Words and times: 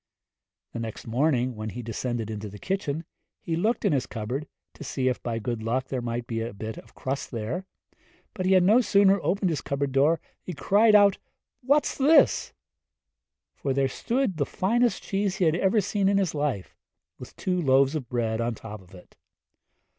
The 0.73 0.79
next 0.79 1.05
morning, 1.05 1.55
when 1.55 1.69
he 1.69 1.83
descended 1.83 2.31
into 2.31 2.49
the 2.49 2.57
kitchen, 2.57 3.05
he 3.39 3.55
looked 3.55 3.85
in 3.85 3.93
his 3.93 4.07
cupboard, 4.07 4.47
to 4.73 4.83
see 4.83 5.09
if 5.09 5.21
by 5.21 5.37
good 5.37 5.61
luck 5.61 5.89
there 5.89 6.01
might 6.01 6.25
be 6.25 6.41
a 6.41 6.55
bit 6.55 6.79
of 6.79 6.95
crust 6.95 7.29
there. 7.29 7.65
He 8.43 8.53
had 8.53 8.63
no 8.63 8.81
sooner 8.81 9.19
opened 9.21 9.51
the 9.51 9.61
cupboard 9.61 9.91
door 9.91 10.15
than 10.19 10.31
he 10.41 10.53
cried 10.53 10.95
out, 10.95 11.17
'O'r 11.17 11.17
anwyl! 11.19 11.57
what's 11.67 11.95
this?' 11.99 12.51
for 13.53 13.75
there 13.75 13.87
stood 13.87 14.37
the 14.37 14.45
finest 14.47 15.03
cheese 15.03 15.35
he 15.35 15.45
had 15.45 15.53
ever 15.55 15.79
seen 15.79 16.09
in 16.09 16.17
his 16.17 16.33
life, 16.33 16.75
with 17.19 17.35
two 17.35 17.61
loaves 17.61 17.93
of 17.93 18.09
bread 18.09 18.41
on 18.41 18.55
top 18.55 18.81
of 18.81 18.95
it. 18.95 19.15